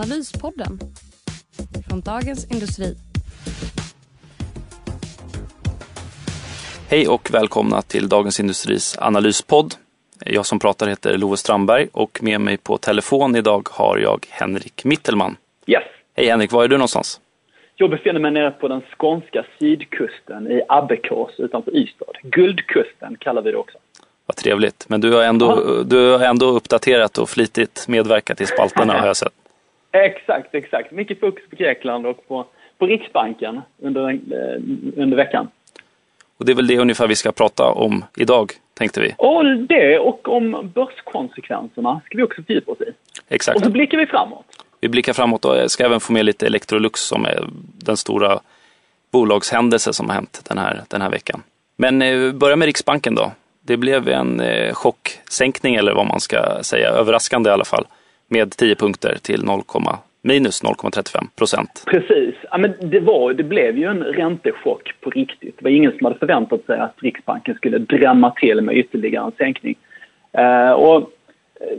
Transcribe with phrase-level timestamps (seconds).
[0.00, 0.78] Analyspodden
[1.88, 2.94] från Dagens Industri.
[6.88, 9.74] Hej och välkomna till Dagens Industris analyspodd.
[10.26, 14.84] Jag som pratar heter Love Strandberg och med mig på telefon idag har jag Henrik
[14.84, 15.36] Mittelman.
[15.66, 15.82] Yes.
[16.16, 17.20] Hej Henrik, var är du någonstans?
[17.76, 22.12] Jag befinner mig nere på den skånska sydkusten i Abbekås utanför Ystad.
[22.22, 23.78] Guldkusten kallar vi det också.
[24.26, 28.92] Vad trevligt, men du har ändå, du har ändå uppdaterat och flitigt medverkat i spalterna
[28.92, 29.32] har jag sett.
[29.92, 30.90] Exakt, exakt.
[30.92, 32.46] Mycket fokus på Grekland och på,
[32.78, 34.60] på Riksbanken under, eh,
[34.96, 35.48] under veckan.
[36.36, 39.14] Och det är väl det ungefär vi ska prata om idag, tänkte vi.
[39.18, 42.92] Och det och om börskonsekvenserna ska vi också fördjupa oss i.
[43.28, 43.56] Exakt.
[43.56, 44.44] Och så blickar vi framåt.
[44.80, 47.48] Vi blickar framåt och jag ska även få med lite Electrolux som är
[47.84, 48.40] den stora
[49.10, 51.42] bolagshändelse som har hänt den här, den här veckan.
[51.76, 53.32] Men eh, börja med Riksbanken då.
[53.60, 57.86] Det blev en eh, chocksänkning eller vad man ska säga, överraskande i alla fall,
[58.30, 59.62] med 10 punkter till 0,
[60.22, 61.84] minus 0,35 procent.
[61.86, 62.34] Precis.
[62.50, 65.54] Ja, men det, var, det blev ju en räntechock på riktigt.
[65.58, 69.32] Det var ingen som hade förväntat sig att Riksbanken skulle drämma till med ytterligare en
[69.32, 69.74] sänkning.
[70.32, 71.10] Eh, och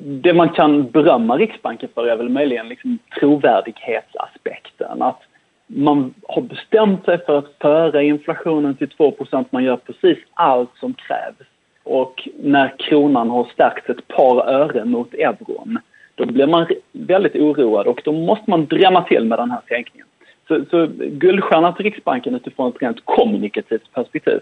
[0.02, 5.02] det man kan berömma Riksbanken för är väl möjligen liksom trovärdighetsaspekten.
[5.02, 5.22] Att
[5.68, 10.94] man har bestämt sig för att föra inflationen till 2% man gör precis allt som
[10.94, 11.48] krävs.
[11.84, 15.80] Och när kronan har stärkts ett par öre mot euron,
[16.16, 20.08] då blir man väldigt oroad och då måste man drämma till med den här sänkningen.
[20.48, 24.40] Så, så guldstjärna till Riksbanken utifrån ett rent kommunikativt perspektiv.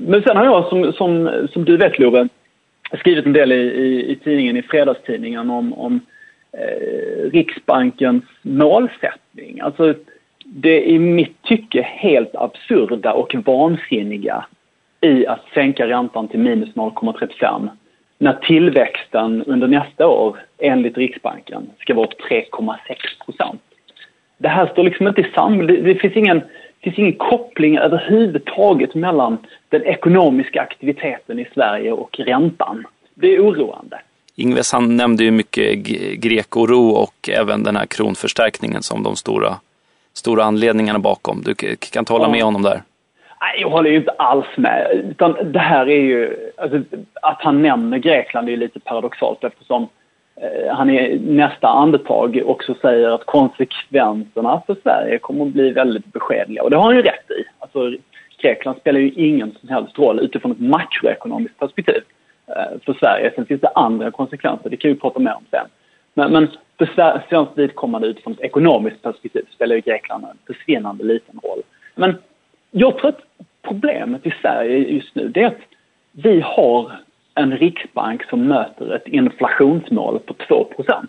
[0.00, 2.28] Men sen har jag, som, som, som du vet Love,
[2.98, 6.00] skrivit en del i, i, i tidningen, i fredagstidningen om, om
[6.52, 9.60] eh, Riksbankens målsättning.
[9.60, 9.94] Alltså
[10.44, 14.44] det är i mitt tycke helt absurda och vansinniga
[15.00, 17.68] i att sänka räntan till minus 0,35
[18.20, 22.76] när tillväxten under nästa år enligt Riksbanken ska vara 3,6
[23.24, 23.62] procent.
[24.38, 25.66] Det här står liksom inte i sam...
[25.66, 29.38] Det, det finns ingen, det finns ingen koppling överhuvudtaget mellan
[29.68, 32.84] den ekonomiska aktiviteten i Sverige och räntan.
[33.14, 34.00] Det är oroande.
[34.36, 35.76] Ingves han nämnde ju mycket
[36.20, 39.56] grekoro och även den här kronförstärkningen som de stora,
[40.12, 41.42] stora anledningarna bakom.
[41.42, 42.82] Du kan inte hålla med honom där?
[43.52, 45.04] Nej, jag håller ju inte alls med.
[45.10, 46.82] Utan det här är ju, alltså,
[47.22, 49.88] att han nämner Grekland är ju lite paradoxalt eftersom
[50.36, 56.12] eh, han i nästa andetag också säger att konsekvenserna för Sverige kommer att bli väldigt
[56.12, 56.62] beskedliga.
[56.62, 57.44] Och det har han ju rätt i.
[57.58, 57.92] Alltså,
[58.42, 62.02] Grekland spelar ju ingen som helst roll utifrån ett makroekonomiskt perspektiv
[62.46, 63.32] eh, för Sverige.
[63.34, 65.66] Sen finns det andra konsekvenser, det kan vi prata mer om sen.
[66.14, 71.40] Men, men för svenskt vidkommande utifrån ett ekonomiskt perspektiv spelar ju Grekland en försvinnande liten
[71.42, 71.62] roll.
[71.94, 72.14] Men
[72.70, 73.20] jag tror att
[73.62, 75.60] problemet i Sverige just nu det är att
[76.12, 76.92] vi har
[77.34, 81.06] en riksbank som möter ett inflationsmål på 2%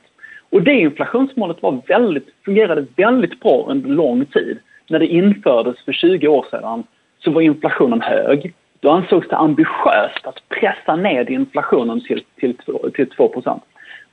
[0.50, 4.59] Och det inflationsmålet var väldigt, fungerade väldigt bra under lång tid.
[4.89, 6.83] När det infördes för 20 år sedan
[7.19, 8.53] så var inflationen hög.
[8.79, 12.57] Då ansågs det ambitiöst att pressa ned inflationen till, till,
[12.94, 13.59] till 2%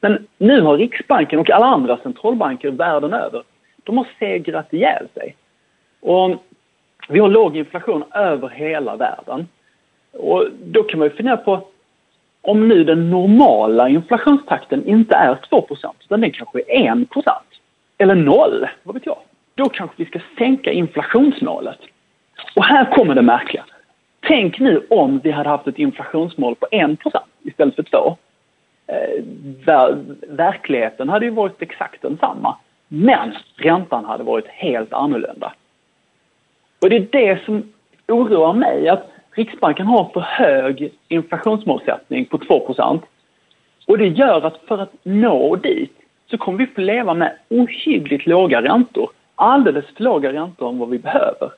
[0.01, 3.43] Men nu har Riksbanken och alla andra centralbanker världen över,
[3.85, 5.37] de har segrat ihjäl sig.
[6.01, 6.43] Och
[7.09, 9.49] vi har låg inflation över hela världen.
[10.13, 11.69] Och då kan man ju fundera på
[12.43, 15.67] om nu den normala inflationstakten inte är 2
[16.05, 17.07] utan den kanske är 1%
[17.99, 19.19] eller 0, vad vet jag.
[19.55, 21.79] Då kanske vi ska sänka inflationsmålet.
[22.57, 23.65] Och här kommer det märkliga.
[24.21, 26.97] Tänk nu om vi hade haft ett inflationsmål på 1%
[27.43, 28.17] istället för 2.
[28.87, 29.25] Eh,
[29.67, 32.57] ver verkligheten hade ju varit exakt densamma.
[32.89, 35.53] Men räntan hade varit helt annorlunda.
[36.81, 37.73] Och det är det som
[38.09, 43.01] oroar mig, att Riksbanken har för hög inflationsmålsättning på 2%
[43.87, 45.93] Och det gör att för att nå dit
[46.31, 49.11] så kommer vi få leva med ohyggligt låga räntor.
[49.35, 51.51] Alldeles för låga räntor än vad vi behöver.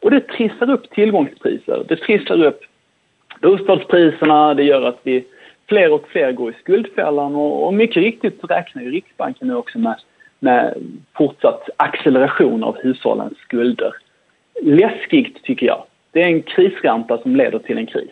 [0.00, 2.60] Och det trissar upp tillgångspriser, det trissar upp
[3.42, 5.24] bostadspriserna, det gör att vi
[5.68, 9.54] fler och fler går i skuldfällan och, och mycket riktigt så räknar ju Riksbanken nu
[9.54, 9.96] också med,
[10.38, 10.74] med
[11.16, 13.92] fortsatt acceleration av hushållens skulder
[14.62, 15.84] läskigt tycker jag.
[16.12, 18.10] Det är en krisränta som leder till en kris.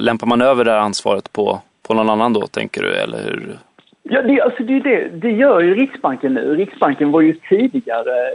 [0.00, 2.94] Lämpar man över det här ansvaret på, på någon annan då, tänker du?
[2.94, 3.58] Eller hur?
[4.02, 6.54] Ja, det, alltså det, det, det gör ju Riksbanken nu.
[6.56, 8.30] Riksbanken var ju tidigare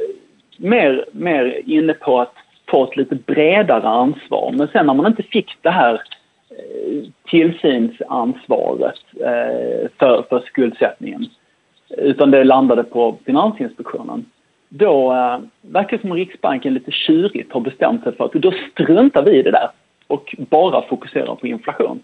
[0.57, 2.33] mer, mer inne på att
[2.65, 4.53] ta ett lite bredare ansvar.
[4.57, 5.93] Men sen när man inte fick det här
[6.49, 11.25] eh, tillsynsansvaret eh, för, för skuldsättningen
[11.97, 14.25] utan det landade på Finansinspektionen.
[14.69, 19.23] Då eh, verkar det som Riksbanken lite tjurigt har bestämt sig för att då struntar
[19.23, 19.69] vi i det där
[20.07, 21.99] och bara fokuserar på inflation.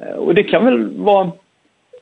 [0.00, 1.30] Eh, och det kan väl vara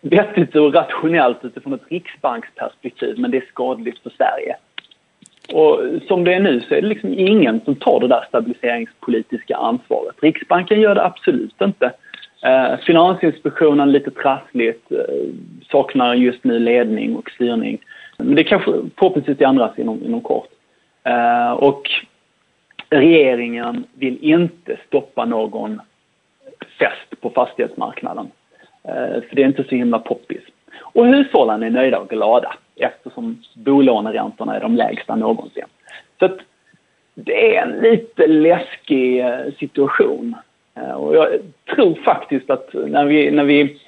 [0.00, 4.56] vettigt och rationellt utifrån ett riksbanksperspektiv men det är skadligt för Sverige.
[5.52, 9.56] Och som det är nu så är det liksom ingen som tar det där stabiliseringspolitiska
[9.56, 10.16] ansvaret.
[10.22, 11.92] Riksbanken gör det absolut inte.
[12.44, 14.98] Eh, Finansinspektionen lite trassligt, eh,
[15.70, 17.78] saknar just nu ledning och styrning.
[18.22, 20.48] Men det kanske förhoppningsvis ändras inom, inom kort.
[21.04, 21.90] Eh, och
[22.90, 25.80] regeringen vill inte stoppa någon
[26.78, 28.30] fest på fastighetsmarknaden.
[28.84, 30.42] Eh, för det är inte så himla poppis.
[30.78, 35.64] Och hushållen är nöjda och glada eftersom bolåneräntorna är de lägsta någonsin.
[36.19, 36.38] Så att
[37.14, 40.36] det är en lite läskig eh, situation.
[40.74, 41.28] Eh, och jag
[41.74, 43.80] tror faktiskt att när vi, när vi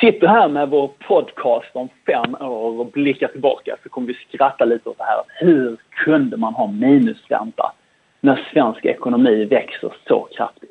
[0.00, 4.64] sitter här med vår podcast om fem år och blickar tillbaka så kommer vi skratta
[4.64, 5.22] lite åt det här.
[5.28, 7.72] Hur kunde man ha minusränta
[8.20, 10.70] när svensk ekonomi växer så kraftigt?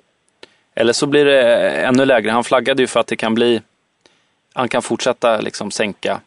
[0.75, 2.31] Eller så blir det ännu lägre.
[2.31, 3.61] Han flaggade ju för att det kan bli,
[4.53, 6.19] han kan fortsätta liksom sänka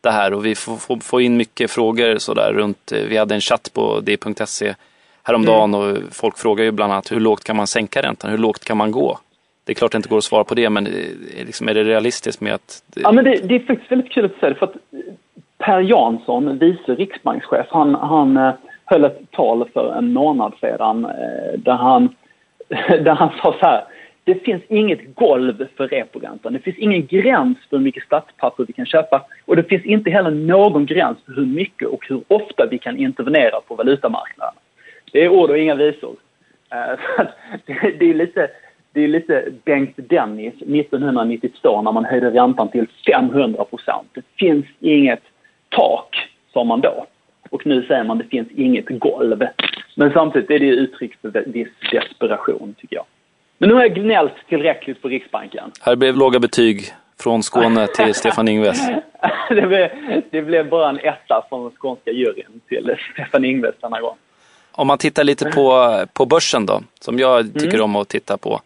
[0.00, 3.70] det här och vi får, får, in mycket frågor sådär runt, vi hade en chatt
[3.74, 4.74] på d.se
[5.22, 5.80] häromdagen mm.
[5.80, 8.76] och folk frågar ju bland annat hur lågt kan man sänka räntan, hur lågt kan
[8.76, 9.18] man gå?
[9.64, 10.92] Det är klart det inte går att svara på det men eh,
[11.46, 12.82] liksom, är det realistiskt med att...
[12.96, 15.00] Eh, ja men det, det är faktiskt väldigt kul att säga det för att eh,
[15.58, 18.52] Per Jansson, vice riksbankschef, han, han
[18.84, 21.02] höll ett tal för en månad sedan
[21.58, 22.08] där han,
[22.88, 23.84] där han sa så här
[24.24, 26.52] det finns inget golv för reporäntan.
[26.52, 30.10] Det finns ingen gräns för hur mycket statspapper vi kan köpa och det finns inte
[30.10, 34.54] heller någon gräns för hur mycket och hur ofta vi kan intervenera på valutamarknaden.
[35.12, 36.16] Det är ord och inga visor.
[37.98, 38.50] Det är lite,
[38.94, 44.08] det är lite Bengt Dennis 1992 när man höjde räntan till 500 procent.
[44.14, 45.22] Det finns inget
[45.68, 47.06] tak, sa man då.
[47.50, 49.46] Och nu säger man det finns inget golv.
[49.94, 53.04] Men samtidigt är det uttryck för viss desperation, tycker jag.
[53.58, 55.70] Men nu har jag gnällt tillräckligt på Riksbanken.
[55.80, 56.84] Här blev låga betyg
[57.20, 58.78] från Skåne till Stefan Ingves.
[59.48, 59.90] det, blev,
[60.30, 64.16] det blev bara en etta från den skånska juryn till Stefan Ingves denna gång.
[64.72, 67.84] Om man tittar lite på, på börsen då, som jag tycker mm.
[67.84, 68.60] om att titta på.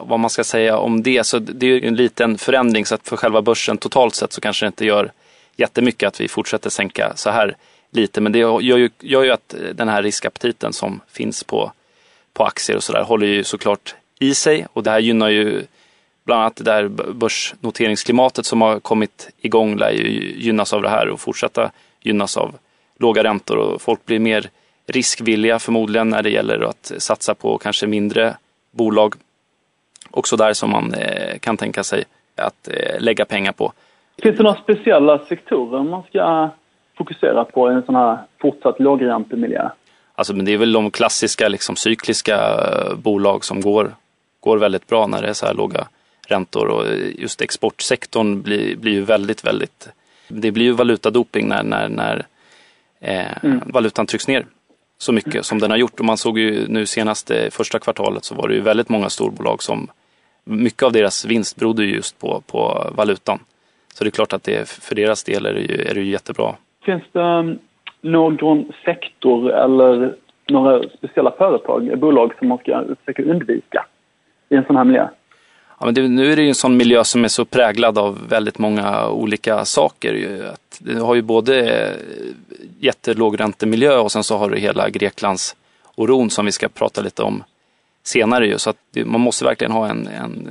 [0.00, 3.16] Vad man ska säga om det, så det är en liten förändring så att för
[3.16, 5.12] själva börsen totalt sett så kanske det inte gör
[5.56, 7.56] jättemycket att vi fortsätter sänka så här
[7.90, 8.20] lite.
[8.20, 11.72] Men det gör ju, gör ju att den här riskaptiten som finns på,
[12.32, 15.62] på aktier och sådär håller ju såklart i sig och det här gynnar ju
[16.24, 21.08] bland annat det där börsnoteringsklimatet som har kommit igång lär ju gynnas av det här
[21.08, 21.70] och fortsätta
[22.02, 22.54] gynnas av
[22.98, 24.50] låga räntor och folk blir mer
[24.86, 28.36] riskvilliga förmodligen när det gäller att satsa på kanske mindre
[28.70, 29.14] bolag.
[30.16, 32.04] Också där som man eh, kan tänka sig
[32.36, 33.72] att eh, lägga pengar på.
[34.22, 36.50] Finns det några speciella sektorer man ska
[36.98, 39.68] fokusera på i en sån här fortsatt lågräntemiljö?
[40.14, 43.94] Alltså, men det är väl de klassiska liksom, cykliska eh, bolag som går
[44.40, 45.88] går väldigt bra när det är så här låga
[46.26, 46.84] räntor och
[47.18, 49.88] just exportsektorn blir, blir ju väldigt, väldigt,
[50.28, 52.26] det blir ju valutadoping när, när, när
[53.00, 53.60] eh, mm.
[53.66, 54.46] valutan trycks ner
[54.98, 56.00] så mycket som den har gjort.
[56.00, 59.62] Och man såg ju nu senaste första kvartalet så var det ju väldigt många storbolag
[59.62, 59.88] som
[60.44, 63.38] mycket av deras vinst berodde just på, på valutan.
[63.94, 66.10] Så det är klart att det, för deras del är det ju, är det ju
[66.10, 66.54] jättebra.
[66.84, 67.58] Finns det um,
[68.00, 70.14] någon sektor eller
[70.48, 73.86] några speciella företag, bolag som man ska försöka undvika?
[74.48, 75.08] i en sån här miljö?
[75.80, 78.28] Ja, men det, nu är det ju en sån miljö som är så präglad av
[78.28, 80.40] väldigt många olika saker.
[80.52, 81.88] Att du har ju både
[82.78, 85.56] jättelågräntemiljö och sen så har du hela Greklands
[85.94, 87.44] oron som vi ska prata lite om
[88.04, 88.46] senare.
[88.46, 88.58] Ju.
[88.58, 90.48] Så att man måste verkligen ha en, en,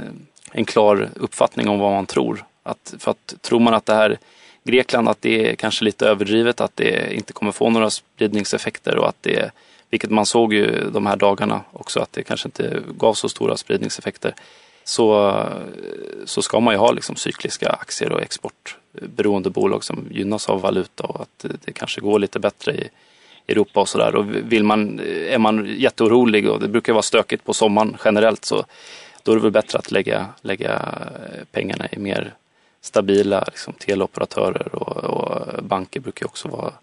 [0.51, 2.45] en klar uppfattning om vad man tror.
[2.63, 4.17] Att, för att tror man att det här
[4.65, 9.09] Grekland, att det är kanske lite överdrivet, att det inte kommer få några spridningseffekter och
[9.09, 9.51] att det
[9.93, 13.57] vilket man såg ju de här dagarna också att det kanske inte gav så stora
[13.57, 14.35] spridningseffekter.
[14.83, 15.37] Så,
[16.25, 20.61] så ska man ju ha liksom cykliska aktier och exportberoende eh, bolag som gynnas av
[20.61, 22.89] valuta och att det kanske går lite bättre i
[23.47, 24.15] Europa och sådär.
[24.15, 28.65] Och vill man, är man jätteorolig och det brukar vara stökigt på sommaren generellt så
[29.23, 32.33] då är det väl bättre att lägga, lägga eh, pengarna i mer
[32.81, 36.73] stabila liksom, teleoperatörer och, och banker brukar också vara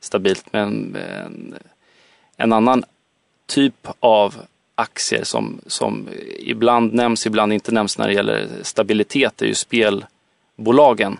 [0.00, 0.44] stabilt.
[0.52, 1.54] Men, en,
[2.36, 2.84] en annan
[3.46, 4.34] typ av
[4.74, 6.08] aktier som, som
[6.38, 11.18] ibland nämns, ibland inte nämns när det gäller stabilitet är ju spelbolagen.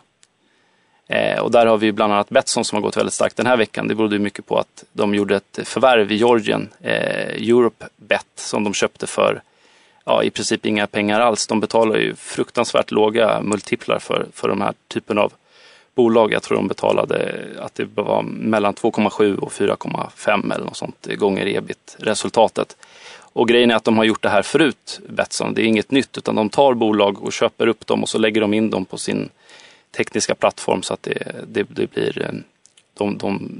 [1.08, 3.56] Eh, och där har vi bland annat Betsson som har gått väldigt starkt den här
[3.56, 3.88] veckan.
[3.88, 8.74] Det berodde mycket på att de gjorde ett förvärv i Georgien, eh, Europebet, som de
[8.74, 9.42] köpte för
[10.04, 11.46] ja, i princip inga pengar alls.
[11.46, 15.32] De betalar ju fruktansvärt låga multiplar för, för de här typen av
[15.94, 16.32] bolag.
[16.32, 21.46] Jag tror de betalade att det var mellan 2,7 och 4,5 eller något sånt gånger
[21.46, 22.76] ebit-resultatet.
[23.18, 25.54] Och grejen är att de har gjort det här förut, Betsson.
[25.54, 28.40] Det är inget nytt utan de tar bolag och köper upp dem och så lägger
[28.40, 29.28] de in dem på sin
[29.96, 32.42] tekniska plattform så att det, det, det blir
[32.94, 33.50] de, de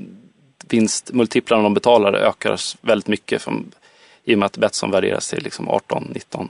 [0.68, 3.72] vinstmultiplarna de betalar ökar väldigt mycket från,
[4.24, 6.48] i och med att Betsson värderas till liksom 18-19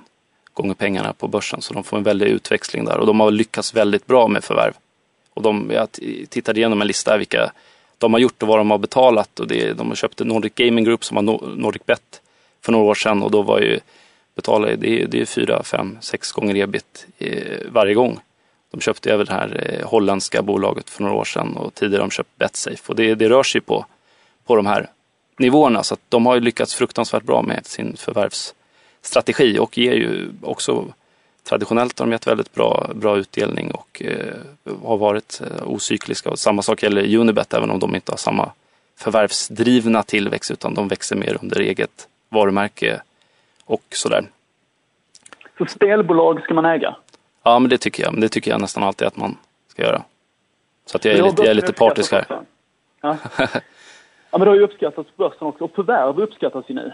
[0.52, 1.62] gånger pengarna på börsen.
[1.62, 4.72] Så de får en väldig utväxling där och de har lyckats väldigt bra med förvärv.
[5.34, 5.88] Och de, jag
[6.28, 7.52] tittade igenom en lista vilka
[7.98, 9.40] de har gjort och vad de har betalat.
[9.40, 12.20] Och det, de har köpt Nordic Gaming Group som var Nordic Bet
[12.60, 13.80] för några år sedan och då var ju
[14.34, 18.20] betalade det, det är fyra, fem, sex gånger ebit eh, varje gång.
[18.70, 22.08] De köpte över det här eh, holländska bolaget för några år sedan och tidigare har
[22.08, 23.86] de köpt Betsafe och det, det rör sig på,
[24.46, 24.90] på de här
[25.38, 30.28] nivåerna så att de har ju lyckats fruktansvärt bra med sin förvärvsstrategi och ger ju
[30.42, 30.84] också
[31.48, 34.34] traditionellt har de gett väldigt bra, bra utdelning och eh,
[34.84, 36.30] har varit eh, ocykliska.
[36.30, 38.52] Och samma sak gäller Unibet även om de inte har samma
[38.98, 43.00] förvärvsdrivna tillväxt utan de växer mer under eget varumärke
[43.64, 44.24] och sådär.
[45.58, 46.96] Så spelbolag ska man äga?
[47.46, 48.12] Ja, men det tycker jag.
[48.12, 49.36] Men det tycker jag nästan alltid att man
[49.68, 50.02] ska göra.
[50.86, 52.26] Så att jag är, lite, jag är lite partisk här.
[52.28, 52.36] Ja.
[54.30, 56.92] ja, men det har ju uppskattats på börsen också och förvärv uppskattas ju nu.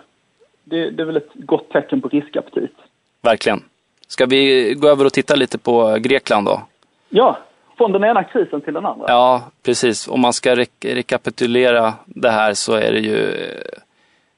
[0.65, 2.75] Det, det är väl ett gott tecken på riskaptit.
[3.23, 3.65] Verkligen.
[4.07, 6.63] Ska vi gå över och titta lite på Grekland då?
[7.09, 7.39] Ja,
[7.77, 9.05] från den ena krisen till den andra.
[9.09, 10.09] Ja, precis.
[10.09, 13.35] Om man ska re rekapitulera det här så är det ju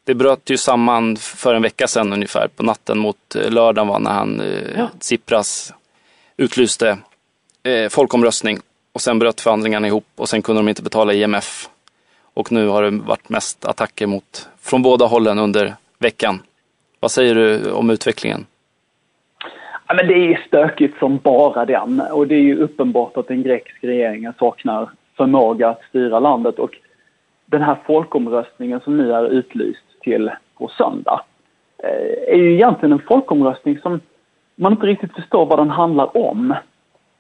[0.05, 3.99] det bröt ju samman för en vecka sedan ungefär på natten mot eh, lördagen var
[3.99, 4.89] när han, eh, ja.
[4.99, 5.75] Tsipras
[6.37, 6.99] utlyste
[7.63, 8.59] eh, folkomröstning
[8.93, 11.69] och sen bröt förhandlingarna ihop och sen kunde de inte betala IMF.
[12.35, 16.43] Och nu har det varit mest attacker mot, från båda hållen under veckan.
[17.01, 18.47] Vad säger du om utvecklingen?
[19.87, 23.43] Ja, men det är stökigt som bara den och det är ju uppenbart att den
[23.43, 26.77] grekiska regeringen saknar förmåga att styra landet och
[27.47, 31.25] den här folkomröstningen som nu är utlyst till på söndag
[31.79, 34.01] eh, är ju egentligen en folkomröstning som
[34.55, 36.55] man inte riktigt förstår vad den handlar om.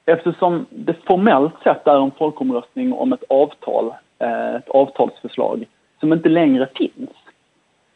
[0.07, 5.67] Eftersom det formellt sett är en folkomröstning om ett avtal, eh, ett avtalsförslag
[6.01, 7.11] som inte längre finns.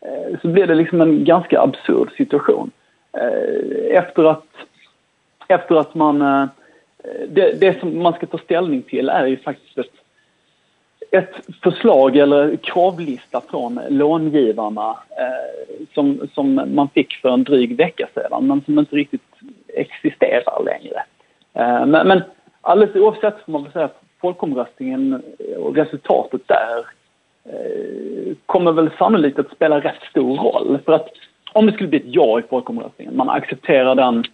[0.00, 2.70] Eh, så blir det liksom en ganska absurd situation.
[3.12, 4.46] Eh, efter att,
[5.48, 6.48] efter att man...
[7.28, 9.92] Det, det som man ska ta ställning till är ju faktiskt ett
[11.10, 14.96] ett förslag eller kravlista från långivarna
[15.94, 19.27] som, som man fick för en dryg vecka sedan men som inte riktigt
[19.78, 21.02] existerar längre.
[21.54, 22.22] Eh, men, men
[22.60, 26.78] alldeles oavsett får man väl säga folkomröstningen eh, och resultatet där
[27.44, 30.78] eh, kommer väl sannolikt att spela rätt stor roll.
[30.84, 31.08] För att
[31.52, 34.24] om det skulle bli ett ja i folkomröstningen, man accepterar den,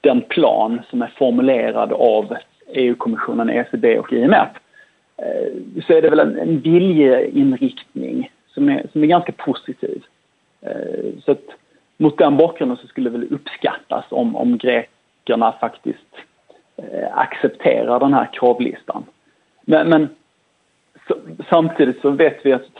[0.00, 2.36] den plan som är formulerad av
[2.72, 4.48] EU-kommissionen, ECB och IMF
[5.86, 10.02] så är det väl en, en viljeinriktning som är, som är ganska positiv.
[11.24, 11.44] Så att
[11.98, 16.14] mot den bakgrunden så skulle det väl uppskattas om, om grekerna faktiskt
[16.76, 19.04] eh, accepterar den här kravlistan.
[19.60, 20.08] Men, men
[21.08, 21.14] så,
[21.50, 22.70] samtidigt så vet vi att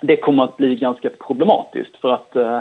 [0.00, 2.56] det kommer att bli ganska problematiskt för att eh,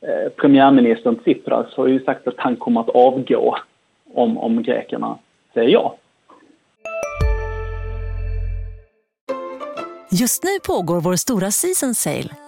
[0.00, 3.56] eh premiärministern Tsipras har ju sagt att han kommer att avgå
[4.14, 5.18] om, om grekerna
[5.54, 5.96] säger ja.
[10.10, 12.47] Just nu pågår vår stora season sale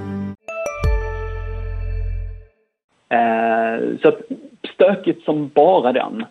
[4.01, 4.21] Så att
[4.73, 6.25] stökigt som bara den.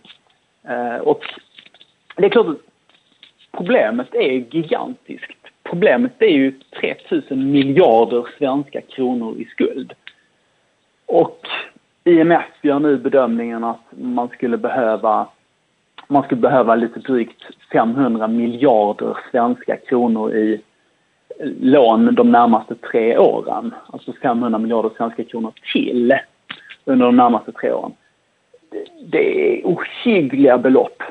[0.69, 1.25] Eh, och
[2.17, 2.61] det är klart att
[3.53, 5.37] problemet är gigantiskt.
[5.62, 9.93] Problemet är ju 3000 miljarder svenska kronor i skuld.
[11.07, 11.47] Och
[12.05, 15.29] IMF gör nu bedömningen att man skulle behöva
[16.09, 20.61] man skulle behöva lite drygt 500 miljarder svenska kronor i
[21.61, 23.75] lån de närmaste tre åren.
[23.87, 26.15] Alltså 500 miljarder svenska kronor till
[26.85, 27.93] under de närmaste tre åren.
[29.03, 31.03] Det är ohyggliga belopp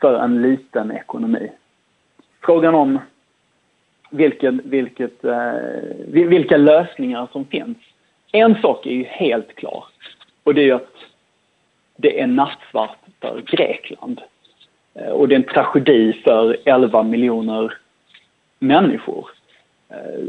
[0.00, 1.50] för en liten ekonomi.
[2.40, 2.98] Frågan om,
[4.10, 5.52] vilket, vilket, eh,
[6.06, 7.78] vilka lösningar som finns.
[8.32, 9.84] En sak är ju helt klar
[10.42, 10.94] och det är att
[11.96, 14.20] det är nattsvart för Grekland.
[14.94, 17.72] Eh, och det är en tragedi för 11 miljoner
[18.58, 19.30] människor.
[19.88, 20.24] Eh,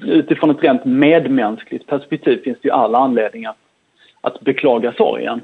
[0.00, 3.56] utifrån ett rent medmänskligt perspektiv finns det ju all anledning att,
[4.20, 5.40] att beklaga sorgen.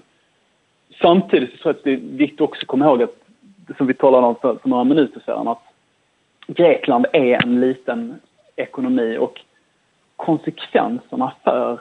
[1.00, 3.16] Samtidigt så tror jag att det är viktigt också att komma ihåg att,
[3.76, 5.62] som vi talade om för, för några minuter sedan, att
[6.46, 8.20] Grekland är en liten
[8.56, 9.40] ekonomi och
[10.16, 11.80] konsekvenserna för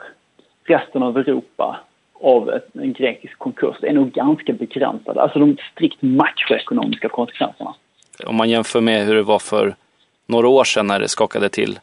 [0.64, 1.80] resten av Europa
[2.20, 5.22] av ett, en grekisk konkurs är nog ganska begränsade.
[5.22, 7.74] Alltså de strikt makroekonomiska konsekvenserna.
[8.26, 9.74] Om man jämför med hur det var för
[10.26, 11.78] några år sedan när det skakade till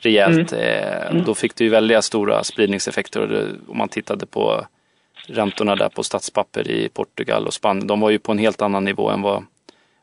[0.00, 0.52] rejält.
[0.52, 0.64] Mm.
[0.64, 1.24] Eh, mm.
[1.24, 3.48] Då fick det ju väldiga stora spridningseffekter.
[3.68, 4.66] Om man tittade på
[5.26, 7.86] räntorna där på statspapper i Portugal och Spanien.
[7.86, 9.44] De var ju på en helt annan nivå än vad,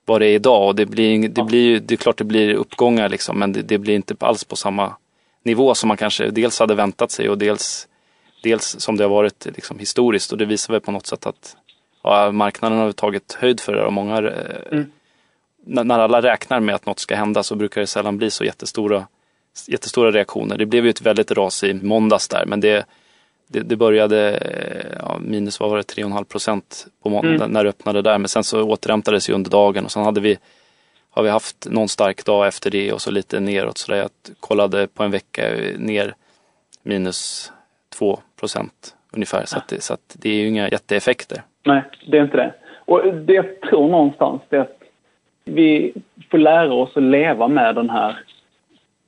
[0.05, 0.67] vad det är idag.
[0.67, 3.77] Och det, blir, det, blir, det är klart det blir uppgångar liksom, men det, det,
[3.77, 4.93] blir inte alls på samma
[5.43, 7.87] nivå som man kanske dels hade väntat sig och dels,
[8.43, 10.31] dels som det har varit liksom, historiskt.
[10.31, 11.55] Och det visar väl på något sätt att
[12.03, 14.91] ja, marknaden har tagit höjd för det och många eh, mm.
[15.65, 19.07] när alla räknar med att något ska hända så brukar det sällan bli så jättestora,
[19.67, 20.57] jättestora reaktioner.
[20.57, 22.85] Det blev ju ett väldigt ras i måndags där men det,
[23.47, 24.39] det, det började
[24.99, 27.51] ja, minus vad var det, 3,5 procent på måndag mm.
[27.51, 30.37] när det öppnade där men sen så återhämtades ju under dagen och sen hade vi
[31.15, 33.77] har vi haft någon stark dag efter det och så lite neråt.
[33.77, 34.09] Så jag
[34.39, 35.41] kollade på en vecka
[35.77, 36.15] ner
[36.83, 37.51] minus
[37.97, 39.45] 2 procent ungefär.
[39.45, 41.41] Så, att det, så att det är ju inga jätteeffekter.
[41.63, 42.53] Nej, det är inte det.
[42.85, 44.79] Och det jag tror någonstans är att
[45.45, 45.93] vi
[46.31, 48.23] får lära oss att leva med den här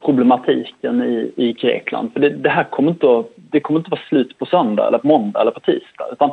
[0.07, 2.13] problematiken i, i Grekland.
[2.13, 4.97] För det, det här kommer inte, att, det kommer inte vara slut på söndag eller
[4.97, 6.05] på måndag eller på tisdag.
[6.11, 6.31] Utan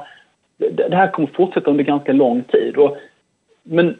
[0.57, 2.77] det, det här kommer fortsätta under ganska lång tid.
[2.77, 2.97] Och,
[3.63, 3.97] men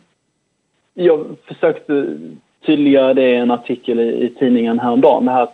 [0.95, 2.19] jag försökte
[2.67, 5.25] tydliggöra det i en artikel i, i tidningen häromdagen.
[5.25, 5.49] Det, här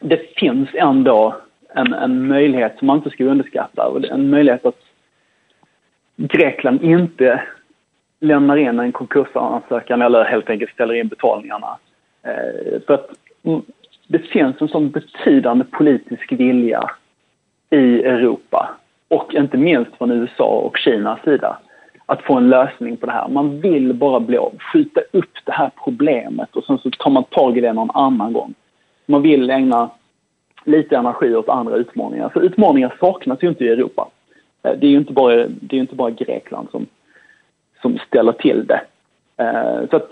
[0.00, 1.36] det finns ändå
[1.74, 3.88] en, en möjlighet som man inte ska underskatta.
[3.88, 4.80] Och en möjlighet att
[6.16, 7.42] Grekland inte
[8.20, 11.78] lämnar in en konkursansökan eller helt enkelt ställer in betalningarna.
[12.26, 13.10] Eh, för att
[13.42, 13.62] mm,
[14.06, 16.90] det finns en sån betydande politisk vilja
[17.70, 18.76] i Europa
[19.08, 21.58] och inte minst från USA och Kinas sida
[22.06, 23.28] att få en lösning på det här.
[23.28, 27.24] Man vill bara bli av, skjuta upp det här problemet och sen så tar man
[27.24, 28.54] tag i det någon annan gång.
[29.06, 29.90] Man vill ägna
[30.64, 32.28] lite energi åt andra utmaningar.
[32.28, 34.08] För utmaningar saknas ju inte i Europa.
[34.62, 36.86] Eh, det är ju inte bara, det är inte bara Grekland som,
[37.82, 38.80] som ställer till det.
[39.36, 40.10] Eh, så att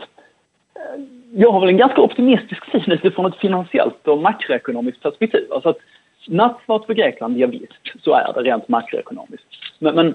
[0.74, 1.00] eh,
[1.37, 5.53] jag har väl en ganska optimistisk syn utifrån ett finansiellt och makroekonomiskt perspektiv.
[5.53, 5.79] Alltså att
[6.27, 9.47] nattsvart för Grekland, ja visst, så är det rent makroekonomiskt.
[9.79, 10.14] Men, men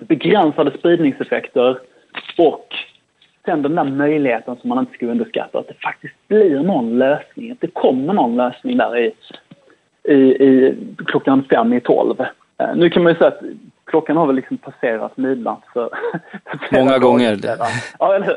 [0.00, 1.78] begränsade spridningseffekter
[2.38, 2.66] och
[3.44, 7.50] sen den där möjligheten som man inte ska underskatta, att det faktiskt blir någon lösning,
[7.50, 9.12] att det kommer någon lösning där i,
[10.04, 10.74] i, i
[11.06, 12.20] klockan fem i tolv.
[12.20, 13.40] Uh, nu kan man ju säga att
[13.84, 15.90] klockan har väl liksom passerat midnatt för
[16.72, 17.38] Många gånger.
[17.98, 18.36] Ja, eller hur?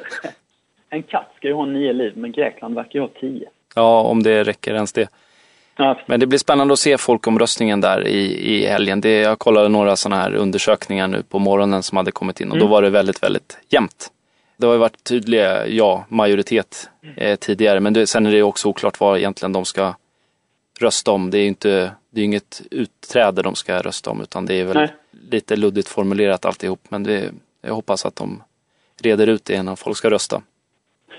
[0.94, 3.50] En katt ska ju ha nio liv, men Grekland verkar ju ha tio.
[3.76, 5.10] Ja, om det räcker ens det.
[6.06, 9.02] Men det blir spännande att se folkomröstningen där i, i helgen.
[9.02, 12.56] Det, jag kollade några sådana här undersökningar nu på morgonen som hade kommit in och
[12.56, 12.68] mm.
[12.68, 14.12] då var det väldigt, väldigt jämnt.
[14.58, 19.00] Det har ju varit tydliga ja-majoritet eh, tidigare men det, sen är det också oklart
[19.00, 19.96] vad egentligen de ska
[20.80, 21.30] rösta om.
[21.30, 24.66] Det är ju inte, det är inget utträde de ska rösta om utan det är
[24.66, 24.94] väl Nej.
[25.32, 26.80] lite luddigt formulerat alltihop.
[26.90, 28.44] Men det, jag hoppas att de
[29.02, 30.42] reder ut det innan folk ska rösta.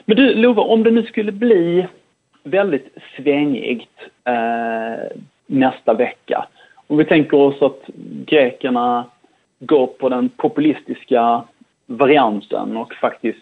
[0.05, 1.87] Men du Lova, om det nu skulle bli
[2.43, 6.47] väldigt svängigt eh, nästa vecka.
[6.87, 7.83] Om vi tänker oss att
[8.27, 9.05] grekerna
[9.59, 11.43] går på den populistiska
[11.87, 13.39] varianten och faktiskt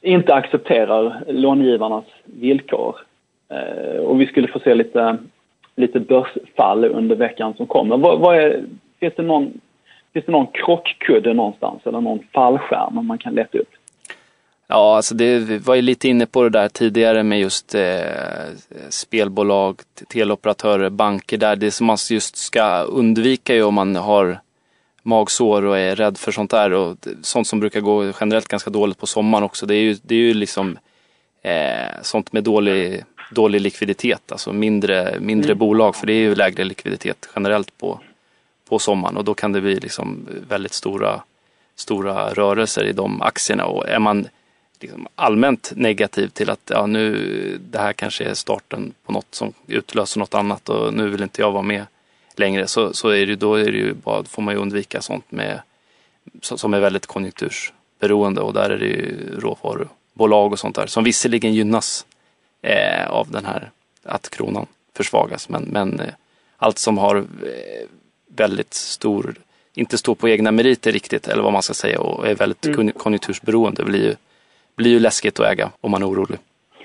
[0.00, 2.96] inte accepterar långivarnas villkor.
[3.48, 5.16] Eh, och vi skulle få se lite,
[5.76, 7.96] lite börsfall under veckan som kommer.
[7.96, 8.64] Vad, vad är,
[9.00, 9.60] finns, det någon,
[10.12, 13.72] finns det någon krockkudde någonstans eller någon fallskärm man kan leta upp?
[14.70, 18.00] Ja, alltså det vi var ju lite inne på det där tidigare med just eh,
[18.88, 21.56] spelbolag, teleoperatörer, banker där.
[21.56, 24.40] Det som man just ska undvika är om man har
[25.02, 28.98] magsår och är rädd för sånt där och sånt som brukar gå generellt ganska dåligt
[28.98, 29.66] på sommaren också.
[29.66, 30.78] Det är ju, det är ju liksom
[31.42, 35.58] eh, sånt med dålig, dålig likviditet, alltså mindre, mindre mm.
[35.58, 38.00] bolag för det är ju lägre likviditet generellt på,
[38.68, 41.22] på sommaren och då kan det bli liksom väldigt stora,
[41.76, 44.28] stora rörelser i de aktierna och är man
[44.80, 49.52] liksom allmänt negativ till att ja, nu, det här kanske är starten på något som
[49.66, 51.86] utlöser något annat och nu vill inte jag vara med
[52.36, 55.30] längre så, så är det, då är det ju bara, får man ju undvika sånt
[55.30, 55.60] med,
[56.42, 59.88] som är väldigt konjunktursberoende och där är det ju råvaror
[60.18, 62.06] elbolag och sånt där som visserligen gynnas
[62.62, 63.70] eh, av den här
[64.04, 65.48] att kronan försvagas.
[65.48, 66.14] Men, men eh,
[66.58, 67.86] allt som har eh,
[68.36, 69.34] väldigt stor,
[69.74, 72.92] inte står på egna meriter riktigt eller vad man ska säga och är väldigt mm.
[72.92, 74.16] konjunktursberoende blir ju,
[74.78, 76.38] blir ju läskigt att äga om man är orolig.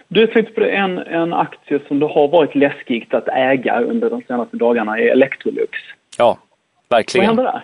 [0.07, 4.09] Du tänkte på det, en, en aktie som det har varit läskigt att äga under
[4.09, 5.71] de senaste dagarna är Electrolux.
[6.17, 6.37] Ja,
[6.89, 7.27] verkligen.
[7.27, 7.63] Vad hände där?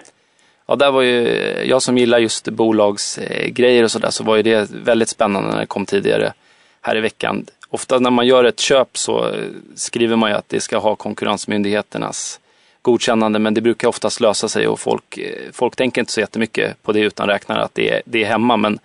[0.67, 1.27] Ja, där var ju,
[1.65, 5.65] jag som gillar just bolagsgrejer och sådär, så var ju det väldigt spännande när det
[5.65, 6.33] kom tidigare
[6.81, 7.45] här i veckan.
[7.69, 9.31] Ofta när man gör ett köp så
[9.75, 12.39] skriver man ju att det ska ha konkurrensmyndigheternas
[12.81, 15.19] godkännande, men det brukar oftast lösa sig och folk,
[15.53, 18.57] folk tänker inte så jättemycket på det utan räknar att det är, det är hemma.
[18.57, 18.79] Men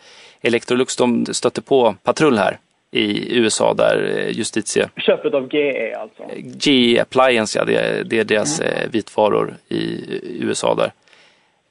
[0.47, 2.59] Electrolux de stötte på patrull här
[2.91, 4.89] i USA där justitie...
[4.97, 6.23] Köpet av GE alltså?
[6.71, 8.91] GE Appliance, ja det det är deras mm.
[8.91, 10.05] vitvaror i
[10.41, 10.93] USA där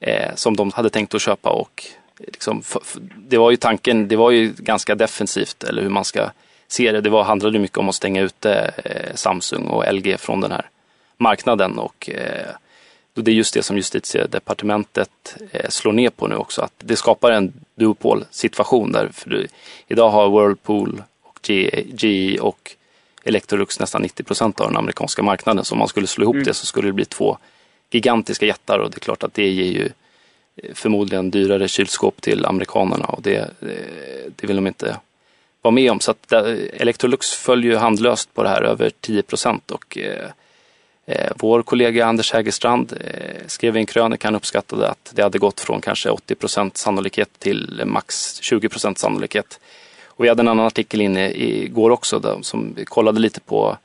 [0.00, 1.84] eh, som de hade tänkt att köpa och
[2.18, 2.62] liksom,
[3.16, 6.30] det var ju tanken, det var ju ganska defensivt eller hur man ska
[6.68, 7.00] se det.
[7.00, 10.66] Det var, handlade mycket om att stänga ute eh, Samsung och LG från den här
[11.16, 12.54] marknaden och eh,
[13.22, 17.30] det är just det som justitiedepartementet eh, slår ner på nu också, att det skapar
[17.30, 19.46] en duopol situation där för
[19.88, 22.76] idag har Whirlpool och GE och
[23.24, 25.64] Electrolux nästan 90 procent av den amerikanska marknaden.
[25.64, 26.44] Så om man skulle slå ihop mm.
[26.44, 27.38] det så skulle det bli två
[27.90, 29.90] gigantiska jättar och det är klart att det ger ju
[30.56, 34.96] eh, förmodligen dyrare kylskåp till amerikanerna och det, eh, det vill de inte
[35.62, 36.00] vara med om.
[36.00, 39.98] Så att Electrolux följer ju handlöst på det här över 10 procent och
[41.06, 45.38] Eh, vår kollega Anders Hägerstrand eh, skrev i en krönika han uppskattade att det hade
[45.38, 49.60] gått från kanske 80 procent sannolikhet till max 20 procent sannolikhet.
[50.06, 53.76] Och vi hade en annan artikel inne igår också där, som kollade lite på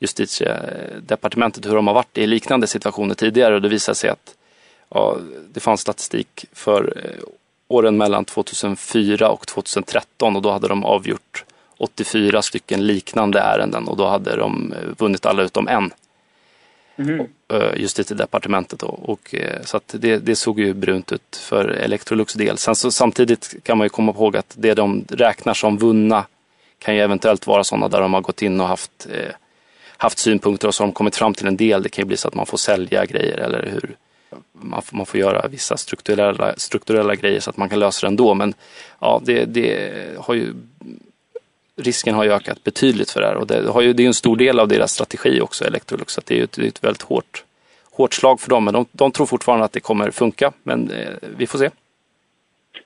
[0.00, 4.34] justitiedepartementet hur de har varit i liknande situationer tidigare och det visade sig att
[4.88, 5.16] ja,
[5.52, 7.24] det fanns statistik för eh,
[7.68, 11.44] åren mellan 2004 och 2013 och då hade de avgjort
[11.78, 15.92] 84 stycken liknande ärenden och då hade de vunnit alla utom en.
[16.96, 17.26] Eh, mm.
[17.76, 18.86] Justitiedepartementet då.
[18.86, 22.58] Och, eh, så att det, det, såg ju brunt ut för Electrolux del.
[22.58, 26.26] Sen så, samtidigt kan man ju komma ihåg att det de räknar som vunna
[26.78, 29.34] kan ju eventuellt vara sådana där de har gått in och haft eh,
[29.96, 31.82] haft synpunkter och så har de kommit fram till en del.
[31.82, 33.96] Det kan ju bli så att man får sälja grejer eller hur
[34.52, 38.10] man får, man får göra vissa strukturella, strukturella grejer så att man kan lösa det
[38.10, 38.34] ändå.
[38.34, 38.54] Men
[39.00, 40.54] ja, det, det har ju
[41.76, 44.14] risken har ju ökat betydligt för det här och det, har ju, det är en
[44.14, 46.12] stor del av deras strategi också, Electrolux.
[46.12, 47.44] Så det är ju ett, ett väldigt hårt,
[47.92, 48.64] hårt slag för dem.
[48.64, 51.70] Men de, de tror fortfarande att det kommer funka, men eh, vi får se.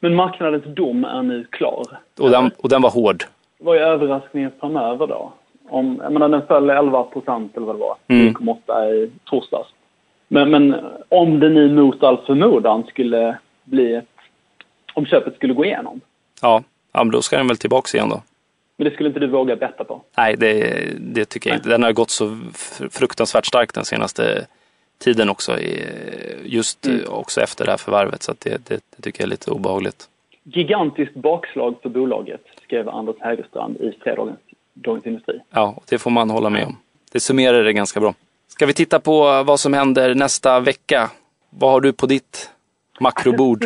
[0.01, 1.87] Men marknadens dom är nu klar?
[2.19, 3.25] Och den, och den var hård.
[3.59, 5.33] Vad är överraskningen framöver då?
[5.69, 8.35] Om, jag menar, den föll 11 procent eller vad det var, mm.
[8.35, 9.69] 9,8 i torsdags.
[10.29, 10.77] Men, men
[11.09, 14.05] om det nu mot all förmodan skulle bli ett,
[14.95, 16.01] om köpet skulle gå igenom?
[16.43, 18.23] Ja, ja men då ska den väl tillbaka igen då.
[18.81, 20.03] Men det skulle inte du våga betta på?
[20.17, 21.69] Nej, det, det tycker jag inte.
[21.69, 22.39] Den har gått så
[22.91, 24.47] fruktansvärt starkt den senaste
[24.99, 25.59] tiden också,
[26.45, 27.01] just mm.
[27.09, 28.23] också efter det här förvärvet.
[28.23, 30.09] Så det, det, det, tycker jag är lite obehagligt.
[30.43, 34.39] Gigantiskt bakslag för bolaget, skrev Anders Hägerstrand i fredagens
[34.75, 35.41] Dagens Industri.
[35.51, 36.77] Ja, det får man hålla med om.
[37.13, 38.15] Det summerar det ganska bra.
[38.49, 41.11] Ska vi titta på vad som händer nästa vecka?
[41.51, 42.51] Vad har du på ditt
[43.01, 43.65] makrobord?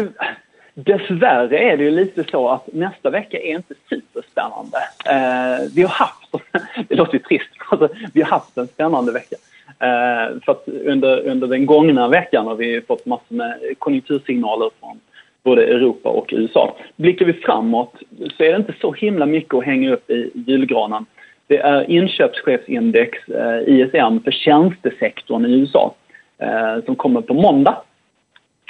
[0.75, 4.79] Dessvärre är det ju lite så att nästa vecka är inte superspännande.
[5.07, 6.33] Eh, vi har haft,
[6.89, 9.37] det låter ju trist, alltså, vi har haft en spännande vecka.
[9.67, 15.01] Eh, för att under, under den gångna veckan har vi fått massor med konjunktursignaler från
[15.43, 16.77] både Europa och USA.
[16.97, 17.95] Blickar vi framåt
[18.37, 21.07] så är det inte så himla mycket att hänga upp i julgranen.
[21.47, 25.95] Det är inköpschefsindex, eh, ISM, för tjänstesektorn i USA
[26.39, 27.77] eh, som kommer på måndag.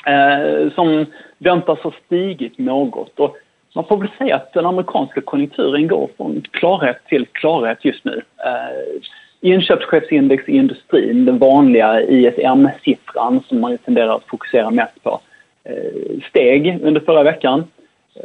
[0.07, 1.07] Eh, som
[1.38, 3.21] väntas ha stigit något.
[3.21, 3.37] Och
[3.75, 8.23] man får väl säga att den amerikanska konjunkturen går från klarhet till klarhet just nu.
[8.47, 9.03] Eh,
[9.40, 15.21] inköpschefsindex i industrin, den vanliga ISM-siffran som man tenderar att fokusera mest på,
[15.64, 17.64] Eh, steg under förra veckan.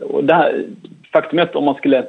[0.01, 0.65] Och det här,
[1.13, 2.07] faktum är att om man skulle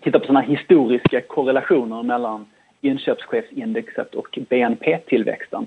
[0.00, 2.46] titta på sådana historiska korrelationer mellan
[2.80, 5.66] inköpschefsindexet och BNP-tillväxten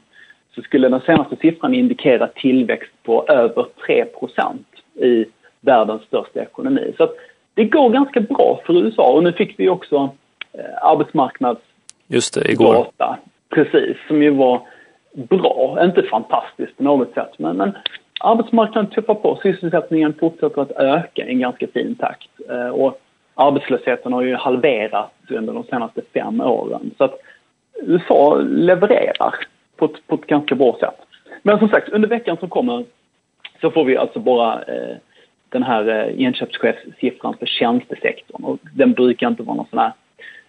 [0.56, 5.26] så skulle den senaste siffran indikera tillväxt på över 3% i
[5.62, 6.94] världens största ekonomi.
[6.98, 7.10] Så
[7.54, 10.10] det går ganska bra för USA och nu fick vi också
[10.54, 11.62] eh, arbetsmarknads
[12.08, 12.74] Just det, igår.
[12.74, 13.18] Data,
[13.50, 14.62] precis, som ju var
[15.14, 15.78] bra.
[15.84, 17.72] Inte fantastiskt på något sätt, men, men
[18.20, 19.40] arbetsmarknaden tuffar på.
[19.44, 22.30] Sysselsättningen fortsätter att öka i en ganska fin takt.
[22.50, 23.02] Eh, och
[23.36, 26.92] arbetslösheten har ju halverats under de senaste fem åren.
[26.98, 27.20] Så att
[27.82, 29.36] USA levererar
[29.76, 30.96] på ett, på ett ganska bra sätt.
[31.44, 32.86] Men som sagt, under veckan som kommer
[33.62, 34.98] så får vi alltså bara eh,
[35.50, 39.94] den här eh, inköpschefssiffran för tjänstesektorn och den brukar inte vara någon sån här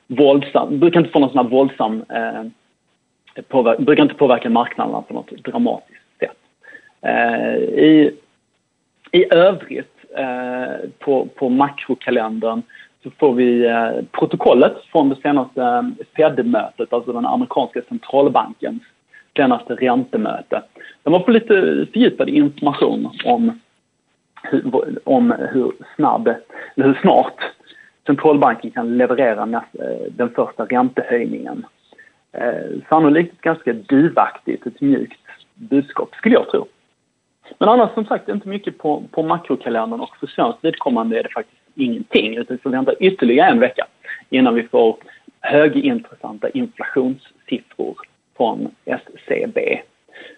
[0.06, 2.42] våldsam, brukar inte få någon sån här våldsam, eh,
[3.48, 6.36] påver- brukar inte påverka marknaderna på något dramatiskt sätt.
[7.00, 8.14] Eh, i,
[9.12, 12.62] I övrigt eh, på, på makrokalendern
[13.02, 15.82] så får vi eh, protokollet från det senaste eh,
[16.16, 18.82] Fed-mötet, alltså den amerikanska centralbankens
[19.36, 20.62] senaste räntemöte.
[21.02, 23.60] Där man får lite fördjupad information om
[24.42, 26.28] hur, om hur snabb,
[26.76, 27.40] eller hur snart
[28.06, 31.66] centralbanken kan leverera eh, den första räntehöjningen.
[32.32, 35.20] Eh, sannolikt ett ganska duvaktigt, ett mjukt
[35.54, 36.66] budskap skulle jag tro.
[37.58, 41.28] Men annars som sagt inte mycket på, på makrokalendern och för svenskt vidkommande är det
[41.28, 43.86] faktiskt ingenting utan vi får vänta ytterligare en vecka
[44.30, 44.96] innan vi får
[45.40, 47.96] högintressanta inflationssiffror
[48.36, 49.80] från SCB.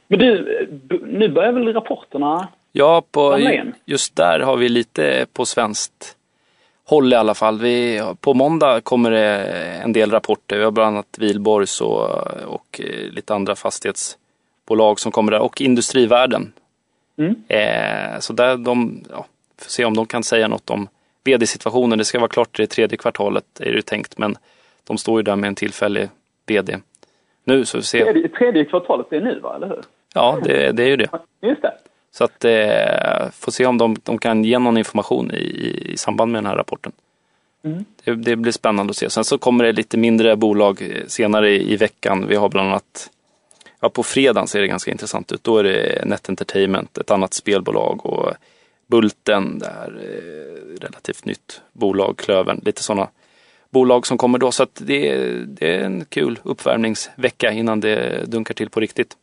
[0.06, 0.66] Men du,
[1.06, 3.38] nu börjar väl rapporterna Ja, på,
[3.84, 6.16] just där har vi lite på svenskt
[6.84, 7.58] håll i alla fall.
[7.60, 9.36] Vi, på måndag kommer det
[9.82, 10.58] en del rapporter.
[10.58, 12.10] Vi har bland annat Vilborgs och,
[12.46, 16.52] och eh, lite andra fastighetsbolag som kommer där och Industrivärden.
[17.18, 17.42] Mm.
[17.48, 19.26] Eh, så där de, ja,
[19.58, 20.88] får se om de kan säga något om
[21.24, 21.98] vd-situationen.
[21.98, 24.36] Det ska vara klart i det tredje kvartalet är det tänkt, men
[24.84, 26.08] de står ju där med en tillfällig
[26.46, 26.76] vd
[27.48, 28.04] nu så vi får se.
[28.04, 29.82] tredje, tredje kvartalet, det är nu va, eller hur?
[30.14, 31.08] Ja, det, det är ju det.
[31.40, 31.72] Just det.
[32.10, 36.32] Så att eh, får se om de, de kan ge någon information i, i, samband
[36.32, 36.92] med den här rapporten.
[37.64, 37.84] Mm.
[38.04, 39.10] Det, det blir spännande att se.
[39.10, 42.26] Sen så kommer det lite mindre bolag eh, senare i, i veckan.
[42.28, 43.10] Vi har bland annat,
[43.80, 45.44] ja på fredagen ser det ganska intressant ut.
[45.44, 48.32] Då är det Net Entertainment, ett annat spelbolag och
[48.86, 53.08] Bulten, det här eh, relativt nytt bolag, Klövern, lite sådana
[53.70, 54.50] bolag som kommer då.
[54.50, 55.14] Så att det,
[55.46, 59.16] det är en kul uppvärmningsvecka innan det dunkar till på riktigt.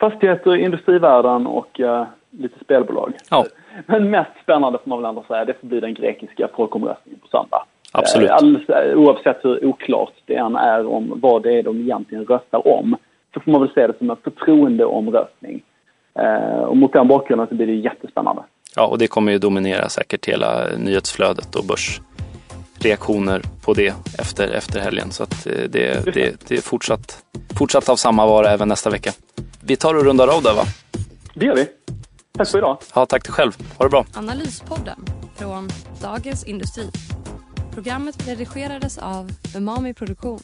[0.00, 3.12] Fastigheter, industrivärden och eh, lite spelbolag.
[3.30, 3.44] Ja.
[3.86, 7.28] Men mest spännande får man väl ändå säga, det får bli den grekiska folkomröstningen på
[7.28, 7.64] söndag.
[7.92, 8.30] Absolut.
[8.30, 12.24] Eh, Alldeles, eh, oavsett hur oklart det än är om vad det är de egentligen
[12.24, 12.96] röstar om,
[13.34, 15.62] så får man väl se det som en förtroendeomröstning.
[16.14, 18.42] Eh, och mot den bakgrunden så blir det jättespännande.
[18.76, 21.64] Ja, och det kommer ju dominera säkert hela nyhetsflödet och
[22.80, 25.12] börsreaktioner på det efter, efter helgen.
[25.12, 27.24] Så att eh, det, det, det är fortsatt,
[27.58, 29.12] fortsatt av samma vara även nästa vecka.
[29.60, 30.64] Vi tar och rundar av där va?
[31.34, 31.66] Det gör vi.
[32.38, 32.78] Tack för idag.
[32.94, 33.52] Ja, tack dig själv.
[33.78, 34.06] Ha det bra.
[34.14, 35.04] Analyspodden
[35.36, 35.68] från
[36.02, 36.90] Dagens Industri.
[37.74, 40.40] Programmet redigerades av Umami Produktion.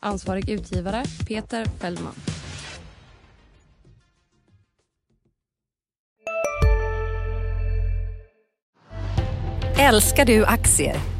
[0.00, 2.14] Ansvarig utgivare Peter Fellman.
[9.78, 11.19] Älskar du aktier?